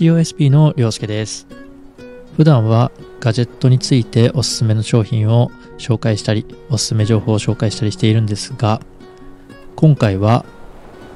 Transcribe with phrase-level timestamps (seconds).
[0.00, 1.46] COSP のりょうすけです。
[2.34, 8.80] 普段はガジェットについておすすめの商品を紹介したり、おすすめ情報を紹介したりしているんですが、
[9.76, 10.46] 今回は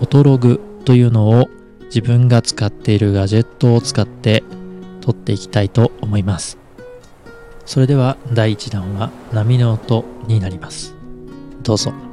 [0.00, 1.50] オトログというのを
[1.84, 4.42] 自分が使っているガジェットを使って
[5.02, 6.56] 撮っていきたいと思います。
[7.66, 10.94] それでは第1弾は波の音になります。
[11.62, 12.09] どうぞ。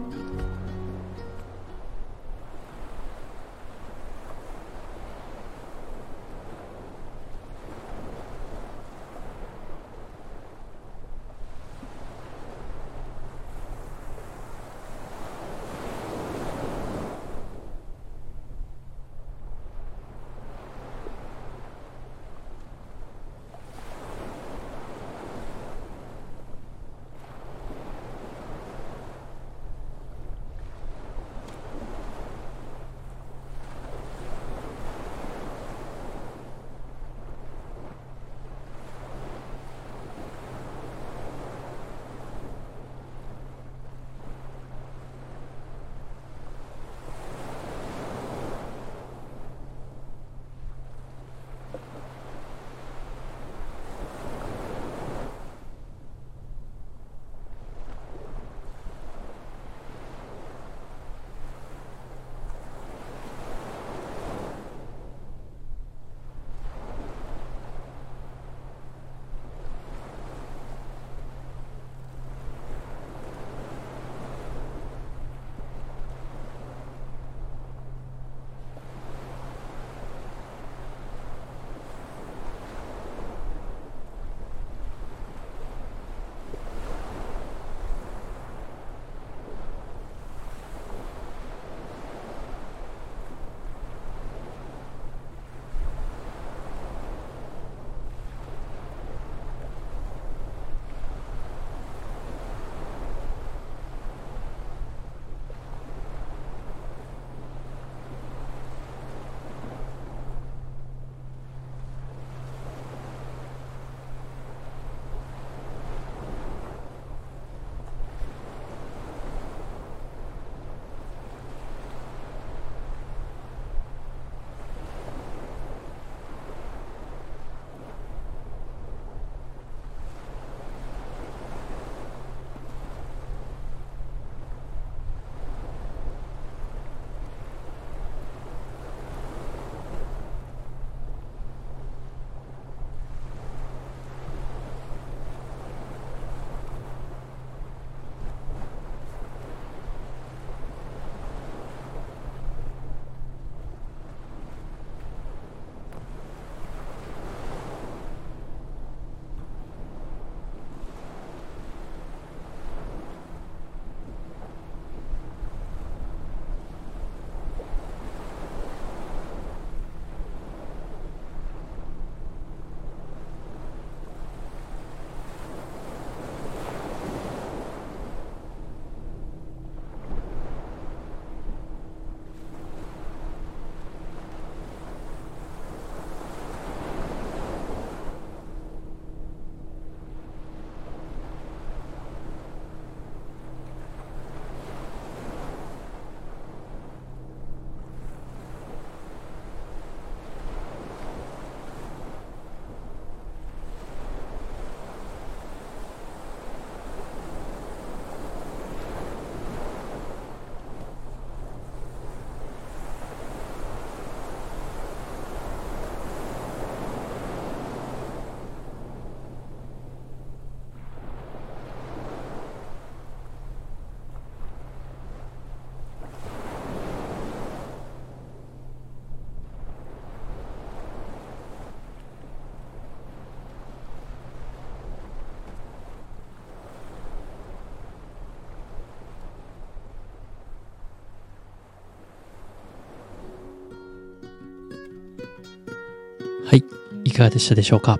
[246.47, 246.63] はい、
[247.03, 247.99] いかがでしたでしょうか？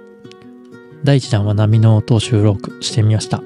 [1.04, 3.44] 第1弾は波の音を収録してみました。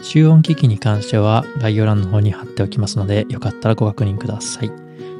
[0.00, 4.70] 集音機器に関しては概要欄の方に貼っておきますので、よかったらご確認ください。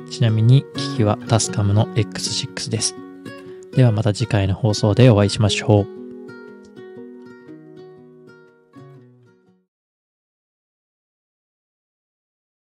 [0.09, 2.95] ちなみに機器はタスカムの X6 です。
[3.73, 6.02] ではまた次回の放送でお会いしましょう。